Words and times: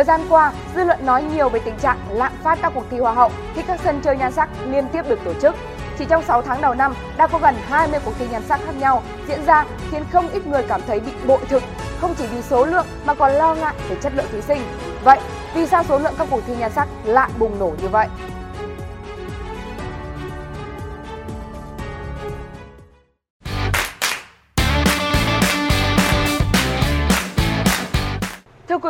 Thời 0.00 0.04
gian 0.04 0.20
qua, 0.28 0.52
dư 0.74 0.84
luận 0.84 1.06
nói 1.06 1.22
nhiều 1.22 1.48
về 1.48 1.60
tình 1.64 1.76
trạng 1.76 1.98
lạm 2.10 2.32
phát 2.42 2.58
các 2.62 2.72
cuộc 2.74 2.84
thi 2.90 2.98
hoa 2.98 3.12
hậu 3.12 3.30
khi 3.54 3.62
các 3.62 3.80
sân 3.84 4.00
chơi 4.04 4.16
nhan 4.16 4.32
sắc 4.32 4.48
liên 4.70 4.88
tiếp 4.92 5.02
được 5.08 5.18
tổ 5.24 5.32
chức. 5.42 5.54
Chỉ 5.98 6.04
trong 6.04 6.22
6 6.22 6.42
tháng 6.42 6.60
đầu 6.60 6.74
năm 6.74 6.94
đã 7.16 7.26
có 7.26 7.38
gần 7.38 7.54
20 7.68 8.00
cuộc 8.04 8.12
thi 8.18 8.26
nhan 8.30 8.42
sắc 8.48 8.60
khác 8.66 8.74
nhau 8.78 9.02
diễn 9.28 9.44
ra 9.46 9.64
khiến 9.90 10.02
không 10.12 10.28
ít 10.28 10.46
người 10.46 10.62
cảm 10.68 10.80
thấy 10.86 11.00
bị 11.00 11.12
bội 11.26 11.38
thực, 11.48 11.62
không 12.00 12.14
chỉ 12.18 12.26
vì 12.26 12.42
số 12.42 12.64
lượng 12.64 12.86
mà 13.04 13.14
còn 13.14 13.32
lo 13.32 13.54
ngại 13.54 13.74
về 13.88 13.96
chất 14.02 14.12
lượng 14.16 14.26
thí 14.32 14.40
sinh. 14.40 14.62
Vậy, 15.04 15.18
vì 15.54 15.66
sao 15.66 15.84
số 15.84 15.98
lượng 15.98 16.14
các 16.18 16.28
cuộc 16.30 16.40
thi 16.46 16.56
nhan 16.58 16.72
sắc 16.72 16.88
lại 17.04 17.30
bùng 17.38 17.58
nổ 17.58 17.72
như 17.82 17.88
vậy? 17.88 18.06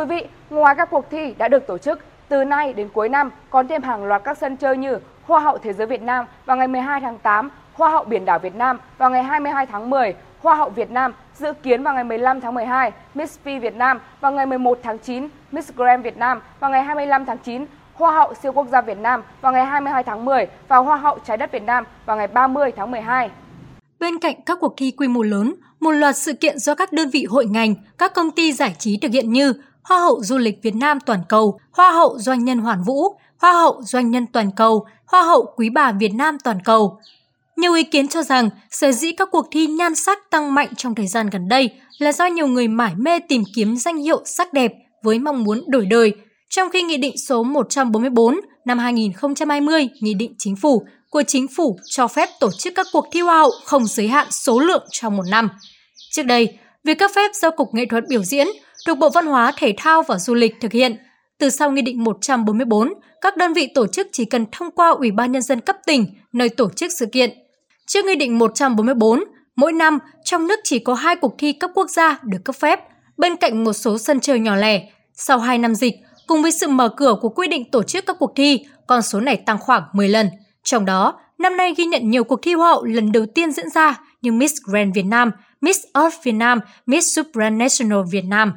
Quý 0.01 0.07
vị, 0.07 0.25
ngoài 0.49 0.75
các 0.77 0.89
cuộc 0.91 1.09
thi 1.09 1.33
đã 1.37 1.47
được 1.47 1.67
tổ 1.67 1.77
chức, 1.77 1.99
từ 2.29 2.43
nay 2.43 2.73
đến 2.73 2.89
cuối 2.93 3.09
năm 3.09 3.31
còn 3.49 3.67
thêm 3.67 3.83
hàng 3.83 4.03
loạt 4.03 4.23
các 4.23 4.37
sân 4.37 4.57
chơi 4.57 4.77
như 4.77 4.97
Hoa 5.23 5.39
hậu 5.39 5.57
Thế 5.57 5.73
giới 5.73 5.87
Việt 5.87 6.01
Nam 6.01 6.25
vào 6.45 6.57
ngày 6.57 6.67
12 6.67 7.01
tháng 7.01 7.17
8, 7.17 7.49
Hoa 7.73 7.89
hậu 7.89 8.03
Biển 8.03 8.25
đảo 8.25 8.39
Việt 8.39 8.55
Nam 8.55 8.79
vào 8.97 9.09
ngày 9.09 9.23
22 9.23 9.65
tháng 9.65 9.89
10, 9.89 10.13
Hoa 10.39 10.55
hậu 10.55 10.69
Việt 10.69 10.91
Nam 10.91 11.13
dự 11.35 11.53
kiến 11.53 11.83
vào 11.83 11.93
ngày 11.93 12.03
15 12.03 12.41
tháng 12.41 12.53
12, 12.53 12.91
Miss 13.15 13.39
Phi 13.39 13.59
Việt 13.59 13.75
Nam 13.75 13.99
vào 14.21 14.31
ngày 14.31 14.45
11 14.45 14.79
tháng 14.83 14.97
9, 14.97 15.27
Miss 15.51 15.71
Grand 15.75 16.03
Việt 16.03 16.17
Nam 16.17 16.41
vào 16.59 16.71
ngày 16.71 16.83
25 16.83 17.25
tháng 17.25 17.37
9, 17.37 17.65
Hoa 17.93 18.11
hậu 18.11 18.33
siêu 18.33 18.51
quốc 18.51 18.67
gia 18.71 18.81
Việt 18.81 18.97
Nam 18.97 19.23
vào 19.41 19.53
ngày 19.53 19.65
22 19.65 20.03
tháng 20.03 20.25
10 20.25 20.47
và 20.67 20.77
Hoa 20.77 20.97
hậu 20.97 21.19
trái 21.25 21.37
đất 21.37 21.51
Việt 21.51 21.63
Nam 21.63 21.83
vào 22.05 22.17
ngày 22.17 22.27
30 22.27 22.71
tháng 22.75 22.91
12. 22.91 23.29
Bên 23.99 24.19
cạnh 24.19 24.35
các 24.45 24.57
cuộc 24.61 24.73
thi 24.77 24.91
quy 24.97 25.07
mô 25.07 25.21
lớn, 25.21 25.53
một 25.79 25.91
loạt 25.91 26.17
sự 26.17 26.33
kiện 26.33 26.59
do 26.59 26.75
các 26.75 26.93
đơn 26.93 27.09
vị 27.09 27.25
hội 27.29 27.45
ngành, 27.45 27.75
các 27.97 28.13
công 28.13 28.31
ty 28.31 28.53
giải 28.53 28.75
trí 28.79 28.97
thực 29.01 29.11
hiện 29.11 29.31
như 29.31 29.53
Hoa 29.83 29.99
hậu 29.99 30.23
du 30.23 30.37
lịch 30.37 30.59
Việt 30.63 30.75
Nam 30.75 30.99
toàn 30.99 31.19
cầu, 31.29 31.59
Hoa 31.71 31.91
hậu 31.91 32.19
doanh 32.19 32.45
nhân 32.45 32.57
Hoàn 32.57 32.83
Vũ, 32.83 33.03
Hoa 33.41 33.53
hậu 33.53 33.81
doanh 33.83 34.11
nhân 34.11 34.25
toàn 34.27 34.51
cầu, 34.55 34.85
Hoa 35.05 35.23
hậu 35.23 35.53
quý 35.55 35.69
bà 35.69 35.91
Việt 35.91 36.13
Nam 36.13 36.37
toàn 36.43 36.57
cầu. 36.65 36.99
Nhiều 37.57 37.73
ý 37.73 37.83
kiến 37.83 38.07
cho 38.07 38.23
rằng 38.23 38.49
sở 38.71 38.91
dĩ 38.91 39.11
các 39.11 39.29
cuộc 39.31 39.47
thi 39.51 39.67
nhan 39.67 39.95
sắc 39.95 40.29
tăng 40.29 40.53
mạnh 40.53 40.69
trong 40.77 40.95
thời 40.95 41.07
gian 41.07 41.29
gần 41.29 41.47
đây 41.47 41.69
là 41.99 42.11
do 42.11 42.25
nhiều 42.25 42.47
người 42.47 42.67
mải 42.67 42.95
mê 42.95 43.19
tìm 43.19 43.43
kiếm 43.55 43.75
danh 43.75 43.97
hiệu 43.97 44.21
sắc 44.25 44.53
đẹp 44.53 44.73
với 45.03 45.19
mong 45.19 45.43
muốn 45.43 45.63
đổi 45.67 45.85
đời, 45.85 46.13
trong 46.49 46.69
khi 46.69 46.81
Nghị 46.81 46.97
định 46.97 47.17
số 47.17 47.43
144 47.43 48.39
năm 48.65 48.79
2020, 48.79 49.89
Nghị 50.01 50.13
định 50.13 50.35
Chính 50.37 50.55
phủ 50.55 50.83
của 51.09 51.23
Chính 51.27 51.47
phủ 51.47 51.79
cho 51.85 52.07
phép 52.07 52.29
tổ 52.39 52.49
chức 52.51 52.73
các 52.75 52.87
cuộc 52.93 53.05
thi 53.11 53.21
Hoa 53.21 53.37
hậu 53.37 53.51
không 53.65 53.85
giới 53.85 54.07
hạn 54.07 54.27
số 54.31 54.59
lượng 54.59 54.83
trong 54.91 55.17
một 55.17 55.23
năm. 55.29 55.49
Trước 56.11 56.23
đây, 56.23 56.57
việc 56.83 56.99
cấp 56.99 57.11
phép 57.15 57.31
do 57.41 57.49
Cục 57.49 57.73
Nghệ 57.73 57.85
thuật 57.89 58.03
biểu 58.09 58.23
diễn 58.23 58.47
được 58.87 58.95
Bộ 58.95 59.09
Văn 59.09 59.25
hóa, 59.25 59.53
Thể 59.57 59.73
thao 59.77 60.03
và 60.03 60.17
Du 60.17 60.33
lịch 60.33 60.55
thực 60.61 60.71
hiện. 60.71 60.97
Từ 61.39 61.49
sau 61.49 61.71
Nghị 61.71 61.81
định 61.81 62.03
144, 62.03 62.93
các 63.21 63.37
đơn 63.37 63.53
vị 63.53 63.67
tổ 63.75 63.87
chức 63.87 64.07
chỉ 64.11 64.25
cần 64.25 64.45
thông 64.51 64.71
qua 64.71 64.89
Ủy 64.89 65.11
ban 65.11 65.31
Nhân 65.31 65.41
dân 65.41 65.61
cấp 65.61 65.77
tỉnh 65.85 66.05
nơi 66.33 66.49
tổ 66.49 66.69
chức 66.69 66.91
sự 66.99 67.05
kiện. 67.05 67.31
Trước 67.87 68.05
Nghị 68.05 68.15
định 68.15 68.39
144, 68.39 69.23
mỗi 69.55 69.73
năm 69.73 69.99
trong 70.23 70.47
nước 70.47 70.59
chỉ 70.63 70.79
có 70.79 70.93
hai 70.93 71.15
cuộc 71.15 71.35
thi 71.37 71.53
cấp 71.53 71.71
quốc 71.73 71.89
gia 71.89 72.19
được 72.23 72.37
cấp 72.45 72.55
phép, 72.55 72.79
bên 73.17 73.35
cạnh 73.35 73.63
một 73.63 73.73
số 73.73 73.97
sân 73.97 74.19
chơi 74.19 74.39
nhỏ 74.39 74.55
lẻ. 74.55 74.89
Sau 75.13 75.39
2 75.39 75.57
năm 75.57 75.75
dịch, 75.75 75.93
cùng 76.27 76.41
với 76.41 76.51
sự 76.51 76.67
mở 76.67 76.89
cửa 76.97 77.15
của 77.21 77.29
quy 77.29 77.47
định 77.47 77.71
tổ 77.71 77.83
chức 77.83 78.05
các 78.05 78.15
cuộc 78.19 78.31
thi, 78.35 78.65
con 78.87 79.01
số 79.01 79.19
này 79.19 79.37
tăng 79.37 79.57
khoảng 79.59 79.83
10 79.93 80.09
lần. 80.09 80.29
Trong 80.63 80.85
đó, 80.85 81.19
năm 81.37 81.57
nay 81.57 81.73
ghi 81.77 81.85
nhận 81.85 82.09
nhiều 82.09 82.23
cuộc 82.23 82.39
thi 82.41 82.53
hoa 82.53 82.69
hậu 82.69 82.83
lần 82.83 83.11
đầu 83.11 83.25
tiên 83.35 83.51
diễn 83.51 83.69
ra 83.69 83.99
như 84.21 84.31
Miss 84.31 84.53
Grand 84.65 84.95
Việt 84.95 85.05
Nam, 85.05 85.31
Miss 85.61 85.79
Earth 85.93 86.23
Việt 86.23 86.31
Nam, 86.31 86.59
Miss 86.85 87.15
Supranational 87.15 87.99
Việt 88.11 88.25
Nam. 88.25 88.53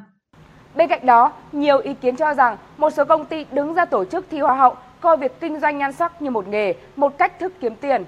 Bên 0.75 0.89
cạnh 0.89 1.05
đó, 1.05 1.31
nhiều 1.51 1.77
ý 1.77 1.93
kiến 2.01 2.15
cho 2.15 2.33
rằng 2.33 2.57
một 2.77 2.89
số 2.89 3.05
công 3.05 3.25
ty 3.25 3.45
đứng 3.51 3.73
ra 3.73 3.85
tổ 3.85 4.05
chức 4.05 4.25
thi 4.31 4.39
hoa 4.39 4.55
hậu 4.55 4.75
coi 5.01 5.17
việc 5.17 5.39
kinh 5.39 5.59
doanh 5.59 5.77
nhan 5.77 5.93
sắc 5.93 6.21
như 6.21 6.29
một 6.29 6.47
nghề, 6.47 6.73
một 6.95 7.17
cách 7.17 7.39
thức 7.39 7.53
kiếm 7.61 7.75
tiền. 7.75 8.05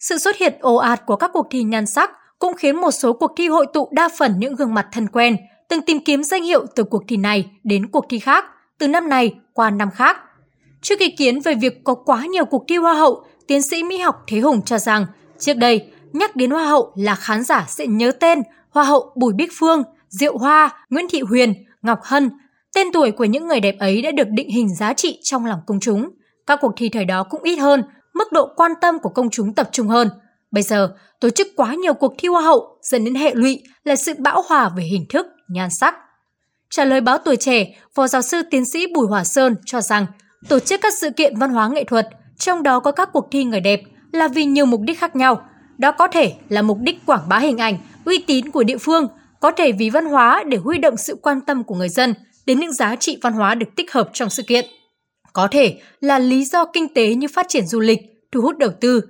Sự 0.00 0.18
xuất 0.18 0.36
hiện 0.36 0.54
ồ 0.60 0.76
ạt 0.76 1.06
của 1.06 1.16
các 1.16 1.30
cuộc 1.32 1.46
thi 1.50 1.62
nhan 1.62 1.86
sắc 1.86 2.10
cũng 2.38 2.54
khiến 2.54 2.76
một 2.76 2.90
số 2.90 3.12
cuộc 3.12 3.32
thi 3.36 3.48
hội 3.48 3.66
tụ 3.72 3.88
đa 3.92 4.08
phần 4.18 4.34
những 4.38 4.54
gương 4.54 4.74
mặt 4.74 4.86
thân 4.92 5.08
quen, 5.08 5.36
từng 5.68 5.82
tìm 5.82 5.98
kiếm 6.04 6.24
danh 6.24 6.42
hiệu 6.42 6.66
từ 6.74 6.84
cuộc 6.84 7.02
thi 7.08 7.16
này 7.16 7.50
đến 7.64 7.88
cuộc 7.88 8.06
thi 8.08 8.18
khác, 8.18 8.44
từ 8.78 8.88
năm 8.88 9.08
này 9.08 9.34
qua 9.52 9.70
năm 9.70 9.90
khác. 9.90 10.16
Trước 10.82 10.98
ý 10.98 11.10
kiến 11.10 11.40
về 11.40 11.54
việc 11.54 11.84
có 11.84 11.94
quá 11.94 12.24
nhiều 12.26 12.44
cuộc 12.44 12.64
thi 12.68 12.76
hoa 12.76 12.94
hậu, 12.94 13.24
tiến 13.46 13.62
sĩ 13.62 13.82
Mỹ 13.82 13.98
học 13.98 14.22
Thế 14.26 14.38
Hùng 14.38 14.62
cho 14.62 14.78
rằng 14.78 15.06
trước 15.38 15.54
đây 15.54 15.92
nhắc 16.12 16.36
đến 16.36 16.50
hoa 16.50 16.64
hậu 16.64 16.92
là 16.96 17.14
khán 17.14 17.44
giả 17.44 17.64
sẽ 17.68 17.86
nhớ 17.86 18.12
tên 18.20 18.42
hoa 18.70 18.84
hậu 18.84 19.12
Bùi 19.16 19.32
Bích 19.32 19.50
Phương, 19.58 19.82
Diệu 20.08 20.38
Hoa, 20.38 20.70
Nguyễn 20.90 21.06
Thị 21.10 21.20
Huyền, 21.20 21.54
Ngọc 21.84 21.98
Hân, 22.02 22.30
tên 22.74 22.92
tuổi 22.92 23.10
của 23.10 23.24
những 23.24 23.48
người 23.48 23.60
đẹp 23.60 23.76
ấy 23.78 24.02
đã 24.02 24.10
được 24.10 24.28
định 24.28 24.50
hình 24.50 24.74
giá 24.74 24.92
trị 24.92 25.18
trong 25.22 25.46
lòng 25.46 25.60
công 25.66 25.80
chúng. 25.80 26.10
Các 26.46 26.58
cuộc 26.62 26.72
thi 26.76 26.88
thời 26.88 27.04
đó 27.04 27.22
cũng 27.22 27.42
ít 27.42 27.56
hơn, 27.56 27.82
mức 28.14 28.32
độ 28.32 28.48
quan 28.56 28.72
tâm 28.80 28.98
của 28.98 29.08
công 29.08 29.30
chúng 29.30 29.54
tập 29.54 29.68
trung 29.72 29.88
hơn. 29.88 30.08
Bây 30.50 30.62
giờ, 30.62 30.94
tổ 31.20 31.30
chức 31.30 31.46
quá 31.56 31.74
nhiều 31.74 31.94
cuộc 31.94 32.14
thi 32.18 32.28
hoa 32.28 32.42
hậu 32.42 32.78
dẫn 32.82 33.04
đến 33.04 33.14
hệ 33.14 33.34
lụy 33.34 33.62
là 33.84 33.96
sự 33.96 34.14
bão 34.18 34.42
hòa 34.48 34.70
về 34.76 34.82
hình 34.82 35.06
thức, 35.08 35.26
nhan 35.48 35.70
sắc. 35.70 35.94
Trả 36.70 36.84
lời 36.84 37.00
báo 37.00 37.18
tuổi 37.18 37.36
trẻ, 37.36 37.66
Phó 37.94 38.06
giáo 38.06 38.22
sư 38.22 38.42
tiến 38.50 38.64
sĩ 38.64 38.86
Bùi 38.94 39.06
Hòa 39.06 39.24
Sơn 39.24 39.54
cho 39.66 39.80
rằng 39.80 40.06
tổ 40.48 40.58
chức 40.58 40.80
các 40.80 40.92
sự 41.00 41.10
kiện 41.10 41.36
văn 41.36 41.50
hóa 41.50 41.68
nghệ 41.68 41.84
thuật, 41.84 42.08
trong 42.38 42.62
đó 42.62 42.80
có 42.80 42.92
các 42.92 43.08
cuộc 43.12 43.28
thi 43.30 43.44
người 43.44 43.60
đẹp, 43.60 43.82
là 44.12 44.28
vì 44.28 44.44
nhiều 44.44 44.66
mục 44.66 44.80
đích 44.80 44.98
khác 44.98 45.16
nhau. 45.16 45.42
Đó 45.78 45.92
có 45.92 46.08
thể 46.08 46.34
là 46.48 46.62
mục 46.62 46.78
đích 46.80 47.06
quảng 47.06 47.28
bá 47.28 47.38
hình 47.38 47.58
ảnh, 47.58 47.78
uy 48.04 48.24
tín 48.26 48.50
của 48.50 48.62
địa 48.62 48.78
phương, 48.78 49.08
có 49.44 49.50
thể 49.50 49.72
vì 49.72 49.90
văn 49.90 50.06
hóa 50.06 50.44
để 50.46 50.56
huy 50.56 50.78
động 50.78 50.96
sự 50.96 51.16
quan 51.22 51.40
tâm 51.40 51.64
của 51.64 51.74
người 51.74 51.88
dân 51.88 52.14
đến 52.46 52.60
những 52.60 52.72
giá 52.72 52.96
trị 52.96 53.18
văn 53.22 53.32
hóa 53.32 53.54
được 53.54 53.66
tích 53.76 53.92
hợp 53.92 54.10
trong 54.12 54.30
sự 54.30 54.42
kiện. 54.42 54.64
Có 55.32 55.48
thể 55.50 55.78
là 56.00 56.18
lý 56.18 56.44
do 56.44 56.64
kinh 56.64 56.94
tế 56.94 57.14
như 57.14 57.26
phát 57.34 57.46
triển 57.48 57.66
du 57.66 57.80
lịch, 57.80 57.98
thu 58.32 58.40
hút 58.40 58.58
đầu 58.58 58.70
tư. 58.80 59.00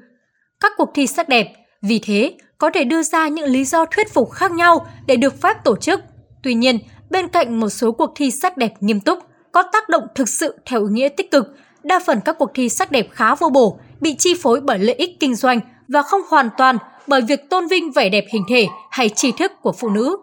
Các 0.61 0.73
cuộc 0.77 0.91
thi 0.95 1.07
sắc 1.07 1.29
đẹp, 1.29 1.53
vì 1.83 1.99
thế 1.99 2.35
có 2.59 2.71
thể 2.71 2.85
đưa 2.85 3.03
ra 3.03 3.29
những 3.29 3.45
lý 3.45 3.65
do 3.65 3.85
thuyết 3.85 4.13
phục 4.13 4.31
khác 4.31 4.53
nhau 4.53 4.87
để 5.07 5.17
được 5.17 5.41
phép 5.43 5.65
tổ 5.65 5.77
chức. 5.77 6.01
Tuy 6.43 6.55
nhiên, 6.55 6.79
bên 7.11 7.29
cạnh 7.29 7.61
một 7.61 7.69
số 7.69 7.93
cuộc 7.93 8.13
thi 8.17 8.31
sắc 8.31 8.57
đẹp 8.57 8.73
nghiêm 8.81 9.01
túc, 9.01 9.19
có 9.53 9.63
tác 9.73 9.89
động 9.89 10.05
thực 10.15 10.29
sự 10.29 10.59
theo 10.67 10.81
ý 10.81 10.87
nghĩa 10.91 11.09
tích 11.09 11.31
cực, 11.31 11.47
đa 11.83 12.01
phần 12.07 12.21
các 12.25 12.37
cuộc 12.39 12.51
thi 12.55 12.69
sắc 12.69 12.93
đẹp 12.93 13.09
khá 13.11 13.35
vô 13.35 13.49
bổ, 13.49 13.79
bị 14.01 14.15
chi 14.19 14.35
phối 14.43 14.61
bởi 14.61 14.79
lợi 14.79 14.95
ích 14.95 15.21
kinh 15.21 15.35
doanh 15.35 15.61
và 15.89 16.03
không 16.03 16.21
hoàn 16.29 16.49
toàn 16.59 16.79
bởi 17.07 17.21
việc 17.21 17.51
tôn 17.51 17.67
vinh 17.67 17.93
vẻ 17.93 18.09
đẹp 18.09 18.25
hình 18.33 18.45
thể 18.49 18.67
hay 18.91 19.09
tri 19.09 19.33
thức 19.33 19.53
của 19.63 19.73
phụ 19.73 19.89
nữ. 19.89 20.17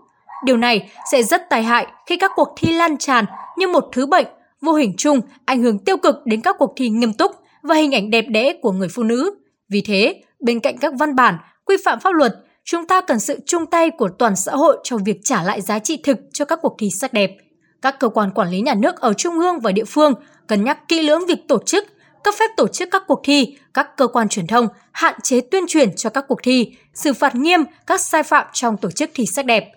Điều 0.46 0.58
này 0.58 0.92
sẽ 1.12 1.24
rất 1.24 1.50
tai 1.50 1.64
hại 1.64 1.88
khi 2.06 2.18
các 2.18 2.32
cuộc 2.36 2.54
thi 2.58 2.74
lan 2.74 2.98
tràn 2.98 3.26
như 3.58 3.68
một 3.68 3.90
thứ 3.92 4.06
bệnh, 4.06 4.26
vô 4.62 4.74
hình 4.74 4.94
chung 4.98 5.22
ảnh 5.46 5.64
hưởng 5.64 5.80
tiêu 5.80 5.98
cực 5.98 6.16
đến 6.26 6.42
các 6.42 6.56
cuộc 6.60 6.74
thi 6.76 6.90
nghiêm 6.90 7.14
túc 7.14 7.32
và 7.62 7.76
hình 7.76 7.96
ảnh 7.96 8.10
đẹp 8.10 8.26
đẽ 8.30 8.54
của 8.62 8.72
người 8.72 8.88
phụ 8.88 9.04
nữ. 9.04 9.36
Vì 9.70 9.82
thế, 9.82 10.24
bên 10.40 10.60
cạnh 10.60 10.78
các 10.78 10.94
văn 11.00 11.16
bản, 11.16 11.38
quy 11.66 11.78
phạm 11.86 12.00
pháp 12.00 12.14
luật, 12.14 12.36
chúng 12.64 12.88
ta 12.88 13.02
cần 13.02 13.20
sự 13.20 13.40
chung 13.46 13.66
tay 13.66 13.90
của 13.90 14.10
toàn 14.20 14.36
xã 14.36 14.52
hội 14.52 14.78
trong 14.84 15.04
việc 15.04 15.20
trả 15.24 15.44
lại 15.44 15.62
giá 15.62 15.80
trị 15.80 15.98
thực 16.04 16.18
cho 16.34 16.46
các 16.46 16.60
cuộc 16.62 16.76
thi 16.80 16.90
sắc 17.00 17.14
đẹp. 17.14 17.32
Các 17.82 18.00
cơ 18.00 18.10
quan 18.10 18.32
quản 18.32 18.50
lý 18.50 18.62
nhà 18.62 18.74
nước 18.74 18.96
ở 19.00 19.14
trung 19.14 19.40
ương 19.40 19.60
và 19.60 19.72
địa 19.72 19.86
phương 19.86 20.14
cân 20.48 20.64
nhắc 20.64 20.88
kỹ 20.88 21.02
lưỡng 21.02 21.26
việc 21.26 21.48
tổ 21.48 21.60
chức, 21.66 21.88
cấp 22.24 22.34
phép 22.40 22.52
tổ 22.58 22.68
chức 22.68 22.90
các 22.92 23.04
cuộc 23.08 23.22
thi, 23.24 23.58
các 23.74 23.98
cơ 23.98 24.08
quan 24.08 24.30
truyền 24.30 24.48
thông 24.48 24.68
hạn 24.92 25.16
chế 25.24 25.42
tuyên 25.42 25.64
truyền 25.68 25.96
cho 25.96 26.10
các 26.10 26.26
cuộc 26.28 26.40
thi, 26.44 26.76
xử 26.94 27.14
phạt 27.14 27.36
nghiêm 27.36 27.60
các 27.88 28.02
sai 28.02 28.24
phạm 28.24 28.48
trong 28.54 28.78
tổ 28.78 28.92
chức 28.92 29.10
thi 29.14 29.26
sắc 29.26 29.46
đẹp. 29.46 29.72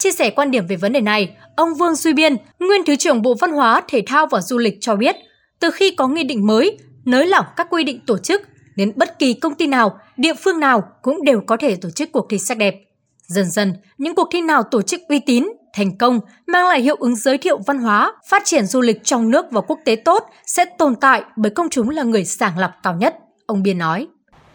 Chia 0.00 0.12
sẻ 0.12 0.30
quan 0.30 0.50
điểm 0.50 0.66
về 0.66 0.76
vấn 0.76 0.92
đề 0.92 1.00
này, 1.00 1.36
ông 1.56 1.74
Vương 1.74 1.94
Duy 1.94 2.12
Biên, 2.12 2.36
nguyên 2.58 2.84
Thứ 2.86 2.96
trưởng 2.96 3.22
Bộ 3.22 3.34
Văn 3.40 3.52
hóa, 3.52 3.82
Thể 3.88 4.02
thao 4.06 4.26
và 4.26 4.40
Du 4.40 4.58
lịch 4.58 4.78
cho 4.80 4.96
biết, 4.96 5.16
từ 5.60 5.70
khi 5.70 5.94
có 5.94 6.08
nghị 6.08 6.24
định 6.24 6.46
mới, 6.46 6.78
nới 7.04 7.26
lỏng 7.26 7.44
các 7.56 7.66
quy 7.70 7.84
định 7.84 8.00
tổ 8.06 8.18
chức, 8.18 8.42
đến 8.76 8.92
bất 8.96 9.18
kỳ 9.18 9.34
công 9.34 9.54
ty 9.54 9.66
nào, 9.66 9.98
địa 10.16 10.34
phương 10.34 10.60
nào 10.60 10.82
cũng 11.02 11.24
đều 11.24 11.40
có 11.46 11.56
thể 11.56 11.76
tổ 11.76 11.90
chức 11.90 12.12
cuộc 12.12 12.26
thi 12.30 12.38
sắc 12.38 12.58
đẹp. 12.58 12.74
Dần 13.22 13.50
dần, 13.50 13.74
những 13.98 14.14
cuộc 14.14 14.28
thi 14.32 14.40
nào 14.40 14.62
tổ 14.62 14.82
chức 14.82 15.00
uy 15.08 15.20
tín, 15.26 15.46
thành 15.74 15.98
công, 15.98 16.20
mang 16.46 16.66
lại 16.66 16.80
hiệu 16.80 16.96
ứng 16.98 17.16
giới 17.16 17.38
thiệu 17.38 17.58
văn 17.66 17.78
hóa, 17.78 18.12
phát 18.28 18.42
triển 18.44 18.66
du 18.66 18.80
lịch 18.80 19.04
trong 19.04 19.30
nước 19.30 19.46
và 19.50 19.60
quốc 19.60 19.78
tế 19.84 19.96
tốt 19.96 20.24
sẽ 20.46 20.64
tồn 20.64 20.96
tại 20.96 21.22
bởi 21.36 21.50
công 21.50 21.68
chúng 21.68 21.90
là 21.90 22.02
người 22.02 22.24
sàng 22.24 22.58
lọc 22.58 22.70
cao 22.82 22.94
nhất, 22.94 23.16
ông 23.46 23.62
Biên 23.62 23.78
nói. 23.78 24.08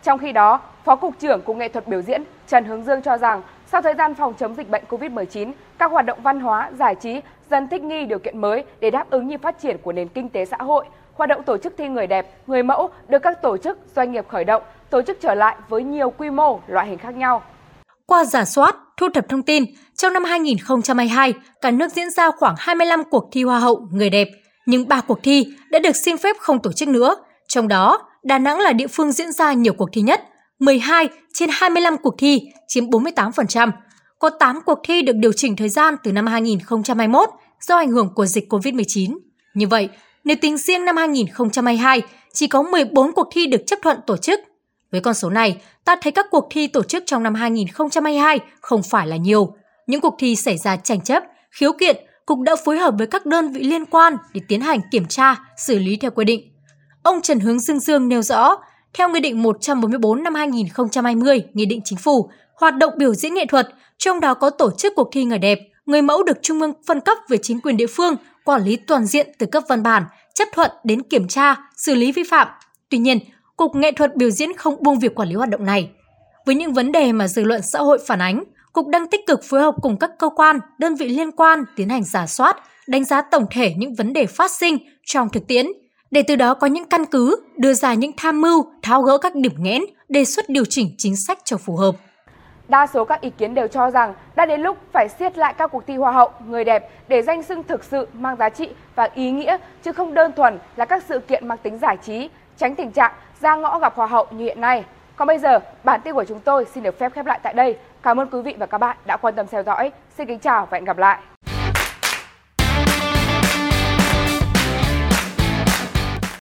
Trong 0.04 0.20
khi 0.20 0.32
đó, 0.32 0.62
Phó 0.86 0.96
Cục 0.96 1.20
trưởng 1.20 1.42
Cục 1.42 1.58
Nghệ 1.58 1.70
thuật 1.70 1.88
biểu 1.88 2.02
diễn 2.02 2.24
Trần 2.48 2.66
Hướng 2.66 2.84
Dương 2.84 3.02
cho 3.02 3.18
rằng 3.18 3.42
sau 3.72 3.82
thời 3.82 3.94
gian 3.94 4.16
phòng 4.16 4.34
chống 4.40 4.56
dịch 4.56 4.70
bệnh 4.70 4.84
COVID-19, 4.90 5.52
các 5.78 5.92
hoạt 5.92 6.06
động 6.06 6.20
văn 6.24 6.40
hóa, 6.40 6.72
giải 6.80 6.96
trí 6.96 7.22
dần 7.52 7.68
thích 7.68 7.84
nghi 7.84 8.06
điều 8.06 8.20
kiện 8.20 8.42
mới 8.42 8.64
để 8.80 8.92
đáp 8.92 9.10
ứng 9.10 9.28
như 9.28 9.38
phát 9.38 9.62
triển 9.62 9.78
của 9.84 9.92
nền 9.92 10.08
kinh 10.08 10.30
tế 10.30 10.46
xã 10.46 10.58
hội. 10.58 10.86
Hoạt 11.14 11.30
động 11.30 11.44
tổ 11.44 11.58
chức 11.58 11.74
thi 11.78 11.88
người 11.88 12.08
đẹp, 12.08 12.38
người 12.48 12.64
mẫu 12.64 12.90
được 13.08 13.20
các 13.20 13.42
tổ 13.42 13.58
chức, 13.58 13.78
doanh 13.96 14.12
nghiệp 14.12 14.26
khởi 14.28 14.44
động, 14.44 14.64
tổ 14.90 15.02
chức 15.02 15.18
trở 15.22 15.34
lại 15.34 15.56
với 15.70 15.84
nhiều 15.84 16.10
quy 16.10 16.30
mô, 16.30 16.60
loại 16.68 16.88
hình 16.88 16.98
khác 16.98 17.16
nhau. 17.16 17.42
Qua 18.06 18.26
giả 18.26 18.46
soát, 18.46 18.76
thu 18.98 19.08
thập 19.14 19.30
thông 19.30 19.44
tin, 19.44 19.64
trong 19.96 20.14
năm 20.14 20.24
2022, 20.24 21.34
cả 21.62 21.72
nước 21.72 21.92
diễn 21.92 22.10
ra 22.12 22.32
khoảng 22.32 22.56
25 22.58 23.04
cuộc 23.04 23.30
thi 23.32 23.44
hoa 23.44 23.60
hậu 23.60 23.88
người 23.92 24.10
đẹp, 24.10 24.28
nhưng 24.66 24.88
3 24.88 25.02
cuộc 25.02 25.20
thi 25.24 25.46
đã 25.72 25.80
được 25.80 25.96
xin 25.96 26.18
phép 26.18 26.36
không 26.40 26.60
tổ 26.60 26.72
chức 26.72 26.88
nữa. 26.90 27.16
Trong 27.48 27.68
đó, 27.68 28.02
Đà 28.24 28.40
Nẵng 28.40 28.60
là 28.60 28.74
địa 28.74 28.88
phương 28.88 29.12
diễn 29.12 29.32
ra 29.32 29.54
nhiều 29.54 29.74
cuộc 29.74 29.90
thi 29.94 30.02
nhất, 30.02 30.22
12 30.60 31.10
trên 31.34 31.50
25 31.54 31.98
cuộc 31.98 32.16
thi, 32.18 32.42
chiếm 32.68 32.86
48%. 32.86 33.72
Có 34.20 34.30
8 34.30 34.60
cuộc 34.66 34.80
thi 34.84 35.02
được 35.02 35.16
điều 35.16 35.32
chỉnh 35.34 35.56
thời 35.56 35.70
gian 35.70 35.96
từ 36.04 36.12
năm 36.12 36.28
2021 36.28 37.30
do 37.62 37.78
ảnh 37.78 37.92
hưởng 37.92 38.14
của 38.16 38.26
dịch 38.26 38.54
COVID-19. 38.54 39.18
Như 39.54 39.68
vậy, 39.68 39.90
nếu 40.24 40.38
tính 40.42 40.58
riêng 40.58 40.86
năm 40.86 40.98
2022, 40.98 42.02
chỉ 42.34 42.48
có 42.48 42.64
14 42.64 43.12
cuộc 43.12 43.28
thi 43.32 43.48
được 43.48 43.62
chấp 43.68 43.80
thuận 43.82 44.00
tổ 44.08 44.18
chức. 44.18 44.40
Với 44.92 45.02
con 45.02 45.14
số 45.14 45.30
này, 45.30 45.62
ta 45.86 45.96
thấy 46.02 46.12
các 46.12 46.26
cuộc 46.32 46.48
thi 46.52 46.68
tổ 46.68 46.84
chức 46.84 47.04
trong 47.06 47.24
năm 47.24 47.36
2022 47.36 48.40
không 48.62 48.84
phải 48.84 49.08
là 49.08 49.16
nhiều. 49.16 49.56
Những 49.88 50.02
cuộc 50.02 50.16
thi 50.20 50.36
xảy 50.36 50.58
ra 50.58 50.76
tranh 50.76 51.02
chấp, 51.02 51.24
khiếu 51.52 51.74
kiện, 51.80 51.98
Cục 52.26 52.40
đã 52.40 52.56
phối 52.66 52.78
hợp 52.78 52.94
với 52.98 53.08
các 53.08 53.26
đơn 53.26 53.52
vị 53.52 53.64
liên 53.64 53.86
quan 53.86 54.18
để 54.34 54.42
tiến 54.48 54.62
hành 54.62 54.80
kiểm 54.92 55.06
tra, 55.06 55.36
xử 55.58 55.80
lý 55.80 55.98
theo 55.98 56.12
quy 56.12 56.26
định. 56.26 56.52
Ông 57.04 57.22
Trần 57.22 57.40
Hướng 57.40 57.60
Dương 57.60 57.80
Dương 57.80 58.08
nêu 58.08 58.22
rõ, 58.22 58.56
theo 58.98 59.10
Nghị 59.10 59.20
định 59.20 59.42
144 59.42 60.24
năm 60.24 60.36
2020, 60.36 61.44
Nghị 61.54 61.66
định 61.66 61.82
Chính 61.86 61.98
phủ, 61.98 62.30
hoạt 62.56 62.78
động 62.78 62.94
biểu 62.98 63.14
diễn 63.14 63.34
nghệ 63.34 63.46
thuật, 63.46 63.68
trong 63.98 64.20
đó 64.20 64.34
có 64.34 64.50
tổ 64.50 64.72
chức 64.78 64.94
cuộc 64.96 65.10
thi 65.12 65.24
người 65.24 65.40
đẹp, 65.40 65.60
người 65.86 66.02
mẫu 66.02 66.24
được 66.24 66.38
Trung 66.42 66.62
ương 66.62 66.74
phân 66.88 67.00
cấp 67.00 67.18
về 67.30 67.38
chính 67.42 67.62
quyền 67.62 67.78
địa 67.78 67.88
phương, 67.88 68.16
quản 68.44 68.64
lý 68.64 68.76
toàn 68.76 69.06
diện 69.06 69.28
từ 69.38 69.46
cấp 69.46 69.64
văn 69.70 69.84
bản, 69.84 70.04
chấp 70.34 70.48
thuận 70.54 70.72
đến 70.84 71.02
kiểm 71.02 71.28
tra, 71.28 71.56
xử 71.78 71.96
lý 71.96 72.12
vi 72.12 72.24
phạm. 72.24 72.48
Tuy 72.90 72.98
nhiên, 72.98 73.20
Cục 73.58 73.76
Nghệ 73.76 73.92
thuật 73.92 74.16
biểu 74.16 74.30
diễn 74.30 74.54
không 74.54 74.84
buông 74.84 75.00
việc 75.00 75.16
quản 75.16 75.30
lý 75.30 75.36
hoạt 75.36 75.50
động 75.50 75.66
này. 75.66 75.90
Với 76.46 76.56
những 76.56 76.74
vấn 76.74 76.92
đề 76.92 77.12
mà 77.12 77.28
dư 77.28 77.44
luận 77.44 77.62
xã 77.74 77.80
hội 77.80 78.00
phản 78.08 78.22
ánh, 78.22 78.44
Cục 78.74 78.88
đang 78.88 79.08
tích 79.08 79.28
cực 79.28 79.44
phối 79.44 79.62
hợp 79.62 79.76
cùng 79.82 80.00
các 80.00 80.12
cơ 80.20 80.30
quan, 80.30 80.60
đơn 80.80 80.96
vị 80.96 81.08
liên 81.08 81.32
quan 81.32 81.64
tiến 81.76 81.90
hành 81.90 82.04
giả 82.04 82.28
soát, 82.28 82.58
đánh 82.88 83.06
giá 83.06 83.22
tổng 83.22 83.46
thể 83.52 83.74
những 83.78 83.96
vấn 83.96 84.14
đề 84.14 84.26
phát 84.26 84.52
sinh 84.52 84.78
trong 85.06 85.30
thực 85.30 85.48
tiễn, 85.48 85.66
để 86.12 86.24
từ 86.28 86.36
đó 86.36 86.54
có 86.54 86.68
những 86.68 86.86
căn 86.86 87.06
cứ 87.06 87.36
đưa 87.58 87.74
ra 87.74 87.94
những 87.94 88.12
tham 88.18 88.42
mưu, 88.42 88.66
tháo 88.82 89.02
gỡ 89.02 89.18
các 89.18 89.36
điểm 89.36 89.54
nghẽn, 89.58 89.82
đề 90.10 90.26
xuất 90.26 90.50
điều 90.50 90.64
chỉnh 90.70 90.96
chính 90.98 91.16
sách 91.16 91.40
cho 91.44 91.58
phù 91.58 91.76
hợp. 91.76 91.96
Đa 92.68 92.88
số 92.88 93.06
các 93.06 93.22
ý 93.22 93.30
kiến 93.30 93.54
đều 93.54 93.68
cho 93.68 93.92
rằng 93.92 94.14
đã 94.36 94.46
đến 94.46 94.62
lúc 94.62 94.78
phải 94.94 95.08
siết 95.20 95.38
lại 95.38 95.54
các 95.58 95.68
cuộc 95.68 95.88
thi 95.88 95.96
hoa 95.96 96.12
hậu, 96.12 96.32
người 96.48 96.64
đẹp 96.64 96.90
để 97.08 97.22
danh 97.22 97.44
xưng 97.44 97.64
thực 97.64 97.84
sự 97.84 98.08
mang 98.14 98.36
giá 98.36 98.50
trị 98.50 98.70
và 98.96 99.10
ý 99.16 99.32
nghĩa 99.32 99.58
chứ 99.84 99.92
không 99.92 100.14
đơn 100.14 100.32
thuần 100.36 100.60
là 100.76 100.86
các 100.86 101.04
sự 101.10 101.20
kiện 101.20 101.48
mang 101.48 101.58
tính 101.58 101.78
giải 101.78 101.98
trí, 102.06 102.30
tránh 102.58 102.76
tình 102.76 102.92
trạng 102.92 103.14
ra 103.42 103.56
ngõ 103.56 103.80
gặp 103.80 103.96
hoa 103.96 104.08
hậu 104.08 104.26
như 104.32 104.46
hiện 104.46 104.62
nay. 104.62 104.84
Còn 105.16 105.28
bây 105.28 105.40
giờ, 105.40 105.60
bản 105.84 106.02
tin 106.04 106.14
của 106.14 106.24
chúng 106.24 106.40
tôi 106.40 106.66
xin 106.74 106.84
được 106.84 107.00
phép 107.00 107.14
khép 107.14 107.26
lại 107.26 107.40
tại 107.44 107.54
đây. 107.54 107.78
Cảm 108.02 108.20
ơn 108.20 108.30
quý 108.32 108.42
vị 108.42 108.56
và 108.60 108.66
các 108.66 108.78
bạn 108.78 108.98
đã 109.06 109.18
quan 109.18 109.36
tâm 109.36 109.46
theo 109.52 109.64
dõi. 109.64 109.92
Xin 110.18 110.28
kính 110.28 110.40
chào 110.40 110.68
và 110.72 110.76
hẹn 110.78 110.86
gặp 110.86 110.98
lại. 110.98 111.20